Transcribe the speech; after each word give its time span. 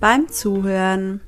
beim 0.00 0.28
Zuhören. 0.28 1.20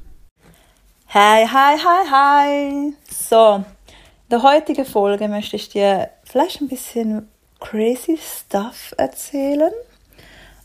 Hi, 1.08 1.44
hi, 1.44 1.76
hi, 1.76 2.10
hi. 2.10 2.94
So, 3.10 3.56
in 3.56 4.28
der 4.30 4.42
heutigen 4.42 4.84
Folge 4.84 5.26
möchte 5.26 5.56
ich 5.56 5.68
dir 5.68 6.10
vielleicht 6.22 6.60
ein 6.60 6.68
bisschen 6.68 7.28
crazy 7.58 8.16
Stuff 8.16 8.94
erzählen. 8.96 9.72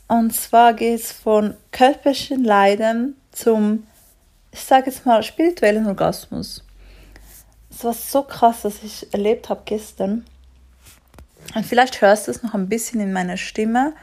Und 0.06 0.34
zwar 0.34 0.74
geht 0.74 1.00
es 1.00 1.10
von 1.10 1.54
körperlichen 1.72 2.44
Leiden 2.44 3.16
zum, 3.32 3.86
ich 4.52 4.60
sage 4.60 4.86
jetzt 4.86 5.04
mal, 5.04 5.24
spirituellen 5.24 5.86
Orgasmus. 5.86 6.64
Es 7.70 7.82
war 7.82 7.92
so 7.92 8.22
krass, 8.22 8.58
was 8.62 8.84
ich 8.84 9.12
erlebt 9.12 9.48
habe 9.48 9.62
gestern. 9.64 10.24
Und 11.56 11.66
vielleicht 11.66 12.00
hörst 12.00 12.28
du 12.28 12.30
es 12.30 12.42
noch 12.44 12.54
ein 12.54 12.68
bisschen 12.68 13.00
in 13.00 13.12
meiner 13.12 13.36
Stimme. 13.36 13.94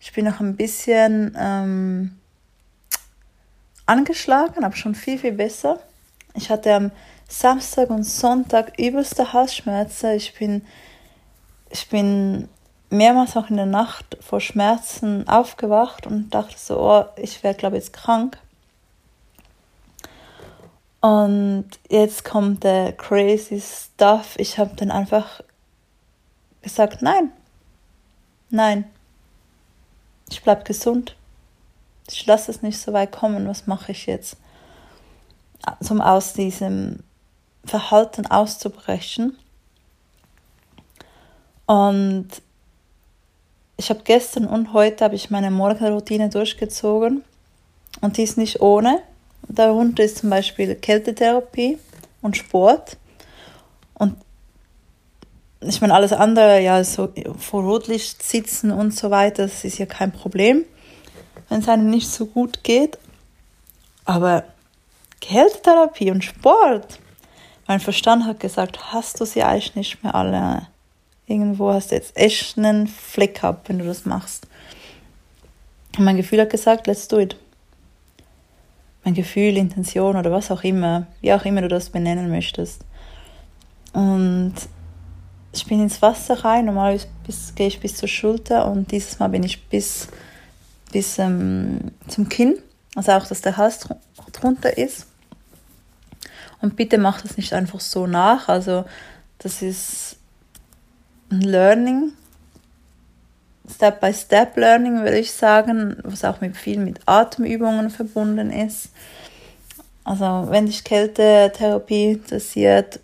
Ich 0.00 0.12
bin 0.12 0.24
noch 0.24 0.40
ein 0.40 0.56
bisschen 0.56 1.36
ähm, 1.38 2.17
angeschlagen, 3.88 4.64
aber 4.64 4.76
schon 4.76 4.94
viel, 4.94 5.18
viel 5.18 5.32
besser. 5.32 5.80
Ich 6.34 6.50
hatte 6.50 6.74
am 6.74 6.90
Samstag 7.28 7.90
und 7.90 8.04
Sonntag 8.04 8.78
übelste 8.78 9.32
Halsschmerzen. 9.32 10.12
Ich 10.12 10.34
bin, 10.34 10.64
ich 11.70 11.88
bin 11.88 12.48
mehrmals 12.90 13.36
auch 13.36 13.50
in 13.50 13.56
der 13.56 13.66
Nacht 13.66 14.16
vor 14.20 14.40
Schmerzen 14.40 15.28
aufgewacht 15.28 16.06
und 16.06 16.30
dachte 16.30 16.56
so, 16.58 16.80
oh, 16.80 17.04
ich 17.16 17.42
werde 17.42 17.58
glaube 17.58 17.76
ich 17.76 17.84
jetzt 17.84 17.92
krank. 17.92 18.38
Und 21.00 21.68
jetzt 21.88 22.24
kommt 22.24 22.64
der 22.64 22.92
crazy 22.92 23.60
stuff. 23.60 24.34
Ich 24.36 24.58
habe 24.58 24.74
dann 24.74 24.90
einfach 24.90 25.42
gesagt, 26.62 27.02
nein, 27.02 27.30
nein, 28.50 28.84
ich 30.28 30.42
bleib 30.42 30.64
gesund. 30.64 31.17
Ich 32.10 32.26
lasse 32.26 32.50
es 32.50 32.62
nicht 32.62 32.78
so 32.78 32.92
weit 32.92 33.12
kommen. 33.12 33.48
Was 33.48 33.66
mache 33.66 33.92
ich 33.92 34.06
jetzt? 34.06 34.36
Um 35.88 36.00
aus 36.00 36.32
diesem 36.32 37.00
Verhalten 37.64 38.26
auszubrechen. 38.26 39.36
Und 41.66 42.28
ich 43.76 43.90
habe 43.90 44.00
gestern 44.04 44.46
und 44.46 44.72
heute 44.72 45.04
habe 45.04 45.14
ich 45.14 45.30
meine 45.30 45.50
Morgenroutine 45.50 46.30
durchgezogen 46.30 47.22
und 48.00 48.16
die 48.16 48.22
ist 48.22 48.38
nicht 48.38 48.60
ohne. 48.60 49.02
Darunter 49.48 50.02
ist 50.02 50.18
zum 50.18 50.30
Beispiel 50.30 50.74
Kältetherapie 50.74 51.78
und 52.22 52.36
Sport. 52.36 52.96
Und 53.94 54.16
ich 55.60 55.80
meine, 55.80 55.94
alles 55.94 56.12
andere, 56.12 56.60
ja, 56.60 56.82
so 56.84 57.12
vor 57.38 57.62
Rotlicht 57.62 58.22
sitzen 58.22 58.70
und 58.70 58.94
so 58.94 59.10
weiter, 59.10 59.42
das 59.42 59.64
ist 59.64 59.78
ja 59.78 59.86
kein 59.86 60.12
Problem 60.12 60.64
wenn 61.48 61.60
es 61.60 61.68
einem 61.68 61.90
nicht 61.90 62.08
so 62.08 62.26
gut 62.26 62.62
geht. 62.62 62.98
Aber 64.04 64.44
Kältetherapie 65.20 66.10
und 66.10 66.24
Sport, 66.24 66.98
mein 67.66 67.80
Verstand 67.80 68.24
hat 68.24 68.40
gesagt, 68.40 68.92
hast 68.92 69.20
du 69.20 69.24
sie 69.24 69.42
eigentlich 69.42 69.74
nicht 69.74 70.02
mehr 70.02 70.14
alle. 70.14 70.68
Irgendwo 71.26 71.72
hast 71.72 71.90
du 71.90 71.96
jetzt 71.96 72.16
echt 72.16 72.56
einen 72.56 72.86
Fleck 72.86 73.44
ab, 73.44 73.64
wenn 73.66 73.78
du 73.78 73.84
das 73.84 74.06
machst. 74.06 74.46
Und 75.98 76.04
mein 76.04 76.16
Gefühl 76.16 76.40
hat 76.40 76.50
gesagt, 76.50 76.86
let's 76.86 77.08
do 77.08 77.18
it. 77.18 77.36
Mein 79.04 79.14
Gefühl, 79.14 79.56
Intention 79.56 80.16
oder 80.16 80.32
was 80.32 80.50
auch 80.50 80.64
immer, 80.64 81.06
wie 81.20 81.32
auch 81.32 81.44
immer 81.44 81.60
du 81.60 81.68
das 81.68 81.90
benennen 81.90 82.30
möchtest. 82.30 82.84
Und 83.92 84.54
ich 85.52 85.66
bin 85.66 85.82
ins 85.82 86.00
Wasser 86.02 86.44
rein, 86.44 86.66
normalerweise 86.66 87.08
gehe 87.54 87.68
ich 87.68 87.80
bis 87.80 87.96
zur 87.96 88.08
Schulter 88.08 88.70
und 88.70 88.90
dieses 88.92 89.18
Mal 89.18 89.28
bin 89.28 89.42
ich 89.42 89.66
bis 89.68 90.08
bis 90.92 91.18
ähm, 91.18 91.92
zum 92.06 92.28
Kinn, 92.28 92.58
also 92.94 93.12
auch, 93.12 93.26
dass 93.26 93.40
der 93.40 93.56
Hals 93.56 93.88
drunter 94.32 94.76
ist. 94.76 95.06
Und 96.60 96.76
bitte 96.76 96.98
macht 96.98 97.24
das 97.24 97.36
nicht 97.36 97.52
einfach 97.52 97.80
so 97.80 98.06
nach, 98.06 98.48
also 98.48 98.84
das 99.38 99.62
ist 99.62 100.16
ein 101.30 101.42
Learning, 101.42 102.12
Step-by-Step-Learning 103.70 105.02
würde 105.02 105.18
ich 105.18 105.32
sagen, 105.32 105.96
was 106.02 106.24
auch 106.24 106.40
mit 106.40 106.56
viel 106.56 106.78
mit 106.78 107.00
Atemübungen 107.06 107.90
verbunden 107.90 108.50
ist. 108.50 108.90
Also 110.04 110.46
wenn 110.48 110.66
dich 110.66 110.84
Kältetherapie 110.84 112.12
interessiert, 112.12 113.00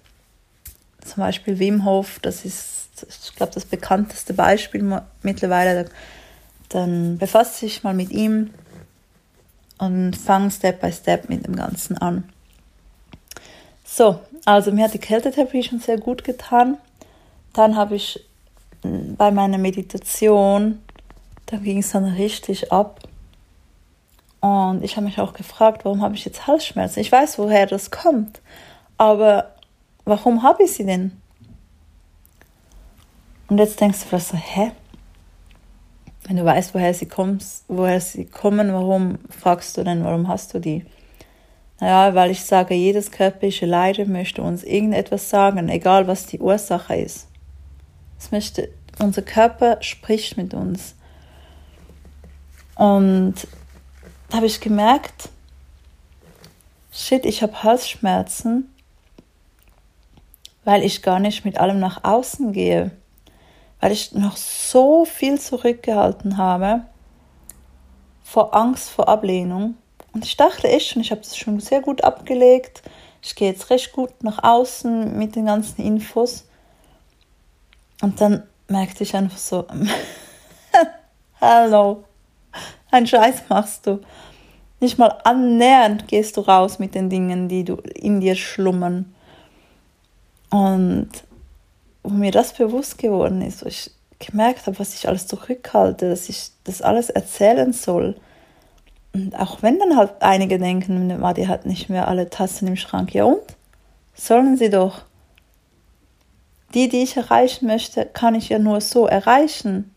zum 1.04 1.22
Beispiel 1.22 1.58
Wim 1.58 1.84
Hof, 1.84 2.18
das 2.20 2.46
ist, 2.46 2.88
ich 3.06 3.36
glaube, 3.36 3.52
das 3.52 3.66
bekannteste 3.66 4.32
Beispiel 4.32 5.02
mittlerweile, 5.22 5.86
dann 6.74 7.18
befasst 7.18 7.62
dich 7.62 7.84
mal 7.84 7.94
mit 7.94 8.10
ihm 8.10 8.50
und 9.78 10.16
fang 10.16 10.50
Step 10.50 10.80
by 10.80 10.92
Step 10.92 11.28
mit 11.28 11.46
dem 11.46 11.54
Ganzen 11.54 11.96
an. 11.98 12.24
So, 13.84 14.18
also 14.44 14.72
mir 14.72 14.84
hat 14.84 14.94
die 14.94 14.98
Kältetherapie 14.98 15.62
schon 15.62 15.78
sehr 15.78 15.98
gut 15.98 16.24
getan. 16.24 16.78
Dann 17.52 17.76
habe 17.76 17.94
ich 17.94 18.24
hm, 18.82 19.14
bei 19.16 19.30
meiner 19.30 19.58
Meditation, 19.58 20.80
da 21.46 21.58
ging 21.58 21.78
es 21.78 21.92
dann 21.92 22.04
richtig 22.04 22.72
ab. 22.72 23.00
Und 24.40 24.82
ich 24.82 24.96
habe 24.96 25.06
mich 25.06 25.20
auch 25.20 25.32
gefragt, 25.32 25.84
warum 25.84 26.02
habe 26.02 26.16
ich 26.16 26.24
jetzt 26.24 26.46
Halsschmerzen? 26.48 27.00
Ich 27.00 27.12
weiß, 27.12 27.38
woher 27.38 27.66
das 27.66 27.90
kommt, 27.90 28.40
aber 28.98 29.52
warum 30.04 30.42
habe 30.42 30.64
ich 30.64 30.72
sie 30.72 30.84
denn? 30.84 31.12
Und 33.48 33.58
jetzt 33.58 33.80
denkst 33.80 34.00
du 34.00 34.06
vielleicht 34.06 34.26
so, 34.26 34.36
hä? 34.36 34.72
Wenn 36.34 36.44
du 36.44 36.46
weißt, 36.46 36.74
woher 36.74 36.92
sie, 36.92 37.06
kommst, 37.06 37.62
woher 37.68 38.00
sie 38.00 38.24
kommen, 38.24 38.72
warum 38.72 39.20
fragst 39.30 39.76
du 39.76 39.84
denn, 39.84 40.02
warum 40.02 40.26
hast 40.26 40.52
du 40.52 40.58
die? 40.58 40.84
Naja, 41.78 42.16
weil 42.16 42.32
ich 42.32 42.44
sage, 42.44 42.74
jedes 42.74 43.12
körperliche 43.12 43.66
Leiden 43.66 44.10
möchte 44.10 44.42
uns 44.42 44.64
irgendetwas 44.64 45.30
sagen, 45.30 45.68
egal 45.68 46.08
was 46.08 46.26
die 46.26 46.40
Ursache 46.40 46.96
ist. 46.96 47.28
Es 48.18 48.32
möchte, 48.32 48.68
unser 48.98 49.22
Körper 49.22 49.80
spricht 49.80 50.36
mit 50.36 50.54
uns. 50.54 50.96
Und 52.74 53.34
da 54.28 54.38
habe 54.38 54.46
ich 54.46 54.60
gemerkt, 54.60 55.28
shit, 56.90 57.24
ich 57.26 57.44
habe 57.44 57.62
Halsschmerzen, 57.62 58.74
weil 60.64 60.82
ich 60.82 61.00
gar 61.00 61.20
nicht 61.20 61.44
mit 61.44 61.58
allem 61.58 61.78
nach 61.78 62.02
außen 62.02 62.52
gehe 62.52 62.90
weil 63.84 63.92
ich 63.92 64.12
noch 64.12 64.38
so 64.38 65.04
viel 65.04 65.38
zurückgehalten 65.38 66.38
habe 66.38 66.86
vor 68.22 68.54
Angst 68.56 68.88
vor 68.88 69.10
Ablehnung. 69.10 69.76
Und 70.14 70.24
ich 70.24 70.38
dachte 70.38 70.68
echt 70.68 70.88
schon, 70.88 71.02
ich 71.02 71.10
habe 71.10 71.20
das 71.20 71.36
schon 71.36 71.60
sehr 71.60 71.82
gut 71.82 72.02
abgelegt. 72.02 72.80
Ich 73.20 73.34
gehe 73.34 73.50
jetzt 73.50 73.68
recht 73.68 73.92
gut 73.92 74.10
nach 74.22 74.42
außen 74.42 75.18
mit 75.18 75.36
den 75.36 75.44
ganzen 75.44 75.82
Infos. 75.82 76.48
Und 78.00 78.22
dann 78.22 78.44
merkte 78.68 79.02
ich 79.02 79.14
einfach 79.14 79.36
so, 79.36 79.66
hallo, 81.42 82.04
ein 82.90 83.06
Scheiß 83.06 83.42
machst 83.50 83.86
du. 83.86 84.00
Nicht 84.80 84.96
mal 84.96 85.20
annähernd 85.24 86.08
gehst 86.08 86.38
du 86.38 86.40
raus 86.40 86.78
mit 86.78 86.94
den 86.94 87.10
Dingen, 87.10 87.50
die 87.50 87.64
du 87.64 87.74
in 87.94 88.22
dir 88.22 88.34
schlummern. 88.34 89.14
Und 90.48 91.10
wo 92.04 92.10
mir 92.10 92.30
das 92.30 92.52
bewusst 92.52 92.98
geworden 92.98 93.42
ist, 93.42 93.64
wo 93.64 93.68
ich 93.68 93.90
gemerkt 94.18 94.66
habe, 94.66 94.78
was 94.78 94.94
ich 94.94 95.08
alles 95.08 95.26
zurückhalte, 95.26 96.08
dass 96.08 96.28
ich 96.28 96.50
das 96.64 96.82
alles 96.82 97.10
erzählen 97.10 97.72
soll. 97.72 98.14
Und 99.12 99.34
auch 99.38 99.62
wenn 99.62 99.78
dann 99.78 99.96
halt 99.96 100.12
einige 100.20 100.58
denken, 100.58 101.08
die 101.36 101.48
hat 101.48 101.66
nicht 101.66 101.88
mehr 101.88 102.06
alle 102.06 102.30
Tassen 102.30 102.68
im 102.68 102.76
Schrank, 102.76 103.14
ja 103.14 103.24
und? 103.24 103.42
Sollen 104.14 104.56
sie 104.56 104.70
doch. 104.70 105.02
Die, 106.74 106.88
die 106.88 107.02
ich 107.02 107.16
erreichen 107.16 107.66
möchte, 107.66 108.06
kann 108.06 108.34
ich 108.34 108.48
ja 108.48 108.58
nur 108.58 108.80
so 108.80 109.06
erreichen. 109.06 109.94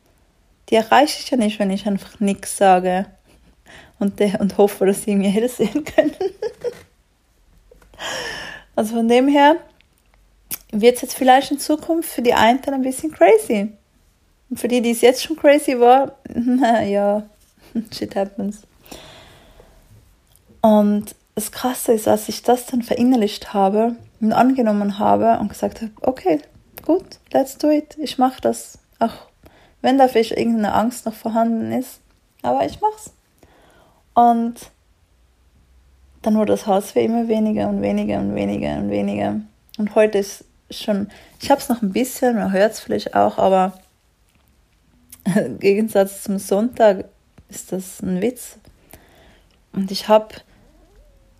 Die 0.69 0.75
erreiche 0.75 1.19
ich 1.21 1.29
ja 1.29 1.37
nicht, 1.37 1.59
wenn 1.59 1.71
ich 1.71 1.87
einfach 1.87 2.19
nichts 2.19 2.57
sage 2.57 3.05
und, 3.99 4.21
und 4.39 4.57
hoffe, 4.57 4.85
dass 4.85 5.03
sie 5.03 5.15
mir 5.15 5.29
Hilfe 5.31 5.65
sehen 5.65 5.83
können. 5.83 6.15
also 8.75 8.95
von 8.95 9.07
dem 9.07 9.27
her, 9.27 9.57
wird 10.71 10.95
es 10.95 11.01
jetzt 11.01 11.15
vielleicht 11.15 11.51
in 11.51 11.59
Zukunft 11.59 12.09
für 12.09 12.21
die 12.21 12.33
einen 12.33 12.63
ein 12.65 12.81
bisschen 12.81 13.11
crazy. 13.11 13.71
Und 14.49 14.59
für 14.59 14.67
die, 14.67 14.81
die 14.81 14.91
es 14.91 15.01
jetzt 15.01 15.23
schon 15.23 15.35
crazy 15.35 15.79
war, 15.79 16.17
ja, 16.83 17.23
shit 17.91 18.15
happens. 18.15 18.63
Und 20.61 21.15
das 21.35 21.51
Krasse 21.51 21.93
ist, 21.93 22.07
als 22.07 22.29
ich 22.29 22.41
das 22.41 22.65
dann 22.65 22.81
verinnerlicht 22.81 23.53
habe 23.53 23.95
und 24.19 24.33
angenommen 24.33 24.99
habe 24.99 25.37
und 25.39 25.49
gesagt 25.49 25.81
habe, 25.81 25.91
okay, 26.01 26.39
gut, 26.83 27.19
let's 27.31 27.57
do 27.57 27.69
it, 27.69 27.95
ich 27.99 28.17
mache 28.17 28.41
das, 28.41 28.79
auch 28.99 29.13
wenn 29.81 29.97
dafür 29.97 30.21
irgendeine 30.21 30.73
Angst 30.73 31.05
noch 31.05 31.13
vorhanden 31.13 31.71
ist, 31.71 31.99
aber 32.41 32.65
ich 32.65 32.81
mach's. 32.81 33.13
Und 34.15 34.55
dann 36.23 36.35
wurde 36.35 36.53
das 36.53 36.65
Haus 36.65 36.91
für 36.91 37.01
immer 37.01 37.27
weniger 37.27 37.69
und 37.69 37.81
weniger 37.81 38.19
und 38.19 38.33
weniger 38.33 38.77
und 38.77 38.89
weniger. 38.89 39.39
Und 39.77 39.93
heute 39.93 40.17
ist 40.17 40.43
schon, 40.71 41.09
ich 41.41 41.49
habe 41.49 41.61
es 41.61 41.69
noch 41.69 41.81
ein 41.81 41.91
bisschen, 41.91 42.35
man 42.35 42.51
hört 42.51 42.73
es 42.73 42.79
vielleicht 42.79 43.15
auch, 43.15 43.37
aber 43.37 43.79
im 45.35 45.59
Gegensatz 45.59 46.23
zum 46.23 46.39
Sonntag 46.39 47.05
ist 47.49 47.71
das 47.71 48.01
ein 48.01 48.21
Witz. 48.21 48.57
Und 49.73 49.91
ich 49.91 50.07
habe 50.07 50.35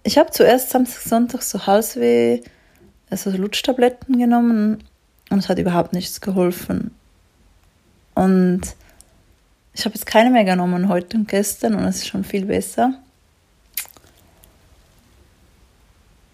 ich 0.07 0.17
habe 0.17 0.31
zuerst 0.31 0.69
Samstag, 0.69 1.01
Sonntag 1.01 1.41
so 1.41 1.67
Halsweh, 1.67 2.41
also 3.09 3.29
Lutschtabletten 3.29 4.17
genommen 4.17 4.81
und 5.29 5.39
es 5.39 5.49
hat 5.49 5.59
überhaupt 5.59 5.91
nichts 5.91 6.21
geholfen. 6.21 6.91
Und 8.15 8.61
ich 9.73 9.83
habe 9.83 9.95
jetzt 9.95 10.05
keine 10.05 10.29
mehr 10.29 10.45
genommen 10.45 10.87
heute 10.87 11.17
und 11.17 11.27
gestern 11.27 11.75
und 11.75 11.83
es 11.83 11.97
ist 11.97 12.07
schon 12.07 12.23
viel 12.23 12.45
besser. 12.45 12.93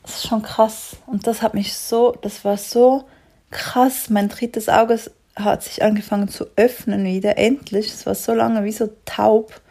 Das 0.04 0.16
ist 0.16 0.28
schon 0.28 0.42
krass. 0.42 0.98
Und 1.08 1.28
das 1.28 1.42
hat 1.42 1.54
mich 1.54 1.74
so, 1.74 2.12
das 2.22 2.46
war 2.46 2.58
so 2.58 3.06
krass. 3.52 4.10
Mein 4.10 4.30
drittes 4.30 4.70
Auge 4.70 5.00
hat 5.36 5.64
sich 5.64 5.82
angefangen 5.82 6.28
zu 6.28 6.46
öffnen 6.56 7.06
wieder, 7.06 7.38
endlich. 7.38 7.88
Es 7.88 8.06
war 8.06 8.16
so 8.16 8.34
lange 8.34 8.64
wie 8.64 8.72
so 8.72 8.90
taub. 9.06 9.62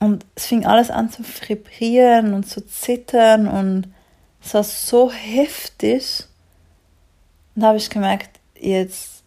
Und 0.00 0.26
es 0.34 0.46
fing 0.46 0.66
alles 0.66 0.90
an 0.90 1.10
zu 1.10 1.22
vibrieren 1.22 2.34
und 2.34 2.44
zu 2.44 2.66
zittern 2.66 3.48
und 3.48 3.88
es 4.44 4.52
war 4.52 4.64
so 4.64 5.10
heftig. 5.10 6.24
Und 7.54 7.62
da 7.62 7.68
habe 7.68 7.78
ich 7.78 7.88
gemerkt, 7.88 8.38
jetzt, 8.58 9.22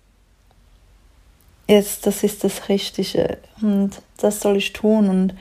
jetzt, 1.67 2.05
das 2.05 2.23
ist 2.23 2.43
das 2.43 2.69
Richtige 2.69 3.37
und 3.61 3.91
das 4.17 4.41
soll 4.41 4.57
ich 4.57 4.73
tun 4.73 5.09
und 5.09 5.33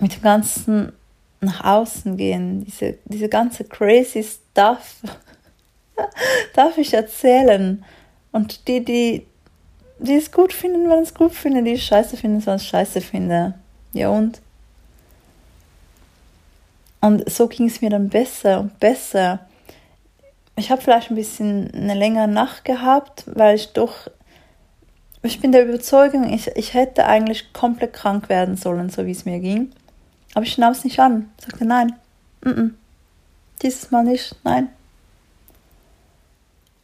mit 0.00 0.16
dem 0.16 0.22
Ganzen 0.22 0.92
nach 1.42 1.64
außen 1.64 2.16
gehen, 2.16 2.64
diese, 2.64 2.98
diese 3.04 3.28
ganze 3.28 3.64
crazy 3.64 4.24
Stuff 4.24 5.02
darf 6.54 6.78
ich 6.78 6.94
erzählen. 6.94 7.84
Und 8.30 8.66
die, 8.68 8.84
die, 8.84 9.26
die 9.98 10.14
es 10.14 10.32
gut 10.32 10.52
finden, 10.52 10.88
wenn 10.88 11.02
es 11.02 11.14
gut 11.14 11.34
finden, 11.34 11.64
die 11.64 11.72
es 11.72 11.84
scheiße 11.84 12.16
finden, 12.16 12.44
wenn 12.46 12.54
es 12.54 12.66
scheiße 12.66 13.00
finden. 13.00 13.54
Ja 13.92 14.08
und? 14.08 14.40
Und 17.00 17.28
so 17.28 17.48
ging 17.48 17.66
es 17.66 17.80
mir 17.80 17.90
dann 17.90 18.08
besser 18.08 18.60
und 18.60 18.78
besser. 18.78 19.40
Ich 20.54 20.70
habe 20.70 20.80
vielleicht 20.80 21.10
ein 21.10 21.16
bisschen 21.16 21.72
eine 21.74 21.94
längere 21.94 22.28
Nacht 22.28 22.64
gehabt, 22.64 23.24
weil 23.26 23.56
ich 23.56 23.72
doch, 23.72 24.08
ich 25.22 25.40
bin 25.40 25.50
der 25.50 25.64
Überzeugung, 25.64 26.32
ich, 26.32 26.48
ich 26.54 26.74
hätte 26.74 27.06
eigentlich 27.06 27.52
komplett 27.52 27.92
krank 27.92 28.28
werden 28.28 28.56
sollen, 28.56 28.88
so 28.88 29.04
wie 29.06 29.10
es 29.10 29.24
mir 29.24 29.40
ging. 29.40 29.72
Aber 30.34 30.44
ich 30.44 30.58
nahm 30.58 30.72
es 30.72 30.84
nicht 30.84 30.98
an. 30.98 31.30
Sagte 31.38 31.64
nein, 31.64 31.94
mm 32.42 32.48
-mm. 32.48 32.70
dieses 33.62 33.90
Mal 33.90 34.04
nicht, 34.04 34.34
nein. 34.44 34.68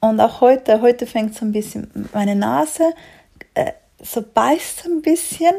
Und 0.01 0.21
auch 0.21 0.41
heute, 0.41 0.81
heute 0.81 1.07
fängt 1.07 1.35
so 1.35 1.45
ein 1.45 1.53
bisschen 1.53 2.09
meine 2.13 2.37
Nase, 2.37 2.95
äh, 3.55 3.73
so 4.01 4.23
beißt 4.23 4.87
ein 4.87 5.03
bisschen. 5.03 5.55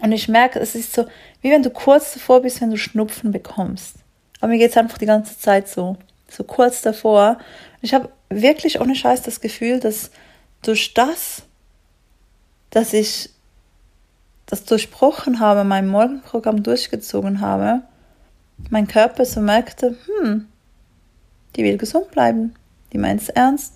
Und 0.00 0.12
ich 0.12 0.28
merke, 0.28 0.58
es 0.58 0.74
ist 0.74 0.92
so, 0.92 1.06
wie 1.40 1.50
wenn 1.50 1.62
du 1.62 1.70
kurz 1.70 2.14
davor 2.14 2.42
bist, 2.42 2.60
wenn 2.60 2.70
du 2.70 2.78
Schnupfen 2.78 3.30
bekommst. 3.30 3.96
Aber 4.40 4.48
mir 4.48 4.58
geht 4.58 4.70
es 4.70 4.76
einfach 4.76 4.98
die 4.98 5.06
ganze 5.06 5.38
Zeit 5.38 5.68
so, 5.68 5.96
so 6.28 6.44
kurz 6.44 6.82
davor. 6.82 7.38
Ich 7.82 7.94
habe 7.94 8.08
wirklich 8.28 8.80
ohne 8.80 8.94
Scheiß 8.94 9.22
das 9.22 9.40
Gefühl, 9.40 9.80
dass 9.80 10.10
durch 10.62 10.94
das, 10.94 11.42
dass 12.70 12.92
ich 12.92 13.30
das 14.48 14.64
durchbrochen 14.64 15.40
habe, 15.40 15.64
mein 15.64 15.86
Morgenprogramm 15.86 16.62
durchgezogen 16.62 17.40
habe, 17.40 17.82
mein 18.70 18.88
Körper 18.88 19.24
so 19.24 19.40
merkte, 19.40 19.96
hm, 20.06 20.48
die 21.54 21.64
will 21.64 21.78
gesund 21.78 22.10
bleiben 22.10 22.54
die 22.92 22.98
meint 22.98 23.22
es 23.22 23.28
ernst. 23.28 23.74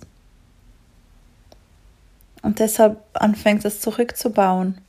Und 2.41 2.59
deshalb 2.59 2.97
anfängt 3.13 3.63
es 3.65 3.79
zurückzubauen. 3.79 4.79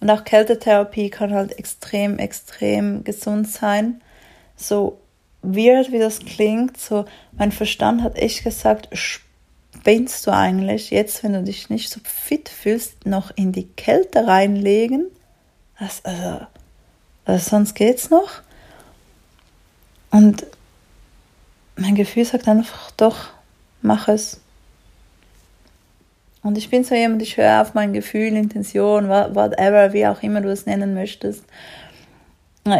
Und 0.00 0.10
auch 0.10 0.24
Kältetherapie 0.24 1.10
kann 1.10 1.32
halt 1.32 1.58
extrem, 1.58 2.18
extrem 2.18 3.04
gesund 3.04 3.48
sein. 3.48 4.00
So 4.56 4.98
weird 5.42 5.92
wie 5.92 5.98
das 5.98 6.20
klingt, 6.20 6.78
so 6.78 7.04
mein 7.32 7.52
Verstand 7.52 8.02
hat 8.02 8.16
echt 8.16 8.44
gesagt, 8.44 8.88
spinnst 9.82 10.28
du 10.28 10.30
eigentlich 10.30 10.90
jetzt, 10.90 11.24
wenn 11.24 11.32
du 11.32 11.42
dich 11.42 11.68
nicht 11.68 11.90
so 11.90 11.98
fit 12.04 12.48
fühlst, 12.48 13.04
noch 13.04 13.32
in 13.34 13.50
die 13.50 13.66
Kälte 13.66 14.28
reinlegen? 14.28 15.06
Das, 15.76 16.04
also, 16.04 16.46
also 17.24 17.50
sonst 17.50 17.74
geht's 17.74 18.08
noch. 18.08 18.30
Und 20.12 20.46
mein 21.74 21.96
Gefühl 21.96 22.24
sagt 22.24 22.46
einfach, 22.46 22.92
doch, 22.92 23.30
mach 23.80 24.06
es. 24.06 24.40
Und 26.44 26.58
ich 26.58 26.70
bin 26.70 26.84
so 26.84 26.94
jemand, 26.94 27.20
ich 27.22 27.36
höre 27.36 27.60
auf 27.60 27.74
mein 27.74 27.92
Gefühl, 27.92 28.36
Intention, 28.36 29.08
whatever, 29.08 29.92
wie 29.92 30.06
auch 30.06 30.22
immer 30.22 30.42
du 30.42 30.50
es 30.52 30.64
nennen 30.64 30.94
möchtest. 30.94 31.44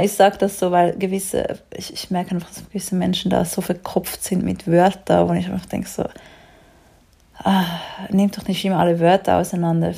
Ich 0.00 0.12
sage 0.12 0.38
das 0.38 0.60
so, 0.60 0.70
weil 0.70 0.96
gewisse, 0.96 1.58
ich, 1.74 1.92
ich 1.92 2.12
merke 2.12 2.30
einfach, 2.30 2.50
dass 2.50 2.68
gewisse 2.68 2.94
Menschen 2.94 3.32
da 3.32 3.44
so 3.44 3.60
verkopft 3.60 4.22
sind 4.22 4.44
mit 4.44 4.68
Wörtern, 4.68 5.28
wo 5.28 5.32
ich 5.32 5.46
einfach 5.46 5.66
denke 5.66 5.88
so, 5.88 6.04
ah, 7.44 7.64
nimm 8.10 8.30
doch 8.30 8.46
nicht 8.48 8.64
immer 8.64 8.78
alle 8.78 9.00
Wörter 9.00 9.38
auseinander. 9.38 9.92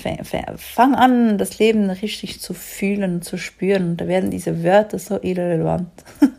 Fang 0.56 0.94
an, 0.94 1.38
das 1.38 1.58
Leben 1.58 1.90
richtig 1.90 2.40
zu 2.40 2.54
fühlen 2.54 3.22
zu 3.22 3.38
spüren. 3.38 3.90
Und 3.90 3.96
da 3.98 4.06
werden 4.06 4.30
diese 4.30 4.62
Wörter 4.62 4.98
so 4.98 5.20
irrelevant. 5.22 5.90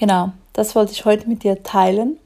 Genau, 0.00 0.32
das 0.54 0.74
wollte 0.74 0.92
ich 0.92 1.04
heute 1.04 1.28
mit 1.28 1.42
dir 1.42 1.62
teilen. 1.62 2.16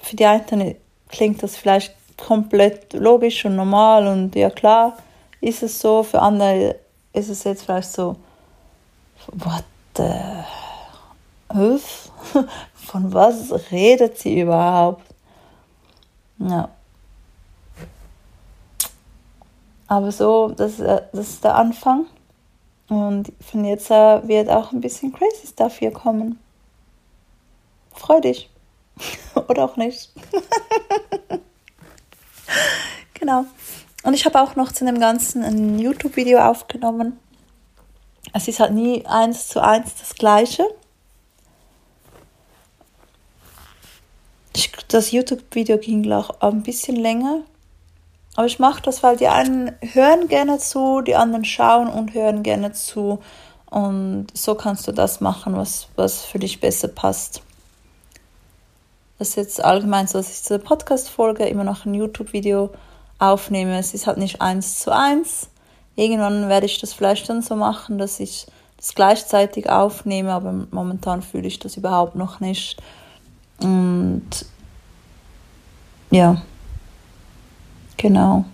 Für 0.00 0.14
die 0.14 0.24
einen 0.26 0.76
klingt 1.08 1.42
das 1.42 1.56
vielleicht 1.56 1.92
komplett 2.16 2.92
logisch 2.92 3.44
und 3.44 3.56
normal 3.56 4.06
und 4.06 4.36
ja 4.36 4.48
klar 4.48 4.96
ist 5.40 5.64
es 5.64 5.80
so. 5.80 6.04
Für 6.04 6.22
andere 6.22 6.76
ist 7.12 7.30
es 7.30 7.42
jetzt 7.42 7.64
vielleicht 7.64 7.90
so, 7.90 8.14
what 9.32 9.64
the 9.96 10.04
Von 12.74 13.12
was 13.12 13.52
redet 13.72 14.18
sie 14.18 14.40
überhaupt? 14.40 15.07
Ja. 16.38 16.68
Aber 19.86 20.12
so, 20.12 20.48
das, 20.48 20.76
das 20.76 21.02
ist 21.12 21.44
der 21.44 21.54
Anfang. 21.54 22.06
Und 22.88 23.32
von 23.40 23.64
jetzt 23.64 23.90
wird 23.90 24.48
auch 24.48 24.72
ein 24.72 24.80
bisschen 24.80 25.12
crazy 25.12 25.46
Stuff 25.46 25.78
hier 25.78 25.92
kommen 25.92 26.38
freu 27.98 28.20
dich. 28.20 28.48
Oder 29.48 29.64
auch 29.64 29.76
nicht. 29.76 30.10
genau. 33.14 33.44
Und 34.04 34.14
ich 34.14 34.24
habe 34.24 34.40
auch 34.40 34.56
noch 34.56 34.72
zu 34.72 34.84
dem 34.84 35.00
Ganzen 35.00 35.42
ein 35.42 35.78
YouTube-Video 35.78 36.38
aufgenommen. 36.38 37.18
Es 38.32 38.48
ist 38.48 38.60
halt 38.60 38.72
nie 38.72 39.04
eins 39.06 39.48
zu 39.48 39.62
eins 39.62 39.94
das 39.98 40.14
gleiche. 40.14 40.64
Ich, 44.54 44.72
das 44.88 45.12
YouTube-Video 45.12 45.78
ging 45.78 46.10
auch 46.10 46.40
ein 46.40 46.62
bisschen 46.62 46.96
länger. 46.96 47.42
Aber 48.36 48.46
ich 48.46 48.58
mache 48.58 48.82
das, 48.82 49.02
weil 49.02 49.16
die 49.16 49.28
einen 49.28 49.72
hören 49.80 50.28
gerne 50.28 50.58
zu, 50.58 51.00
die 51.02 51.16
anderen 51.16 51.44
schauen 51.44 51.88
und 51.88 52.14
hören 52.14 52.42
gerne 52.42 52.72
zu. 52.72 53.20
Und 53.70 54.28
so 54.32 54.54
kannst 54.54 54.86
du 54.88 54.92
das 54.92 55.20
machen, 55.20 55.56
was, 55.56 55.88
was 55.96 56.24
für 56.24 56.38
dich 56.38 56.60
besser 56.60 56.88
passt. 56.88 57.42
Das 59.18 59.30
ist 59.30 59.36
jetzt 59.36 59.64
allgemein 59.64 60.06
so, 60.06 60.18
dass 60.18 60.30
ich 60.30 60.40
diese 60.42 60.60
Podcast-Folge 60.60 61.46
immer 61.46 61.64
noch 61.64 61.84
ein 61.84 61.94
YouTube-Video 61.94 62.70
aufnehme. 63.18 63.78
Es 63.78 63.92
ist 63.92 64.06
halt 64.06 64.18
nicht 64.18 64.40
eins 64.40 64.78
zu 64.78 64.94
eins. 64.94 65.50
Irgendwann 65.96 66.48
werde 66.48 66.66
ich 66.66 66.80
das 66.80 66.94
vielleicht 66.94 67.28
dann 67.28 67.42
so 67.42 67.56
machen, 67.56 67.98
dass 67.98 68.20
ich 68.20 68.46
das 68.76 68.94
gleichzeitig 68.94 69.68
aufnehme, 69.68 70.32
aber 70.32 70.52
momentan 70.70 71.22
fühle 71.22 71.48
ich 71.48 71.58
das 71.58 71.76
überhaupt 71.76 72.14
noch 72.14 72.38
nicht. 72.38 72.80
Und 73.60 74.46
ja, 76.10 76.42
genau. 77.96 78.44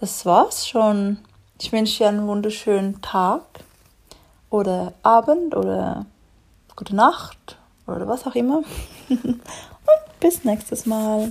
Das 0.00 0.24
war's 0.26 0.68
schon. 0.68 1.18
Ich 1.60 1.72
wünsche 1.72 1.98
dir 1.98 2.08
einen 2.08 2.26
wunderschönen 2.26 3.02
Tag 3.02 3.42
oder 4.48 4.92
Abend 5.02 5.56
oder 5.56 6.06
gute 6.76 6.94
Nacht 6.94 7.58
oder 7.86 8.06
was 8.06 8.26
auch 8.26 8.34
immer. 8.34 8.62
Und 9.08 9.40
bis 10.20 10.44
nächstes 10.44 10.86
Mal. 10.86 11.30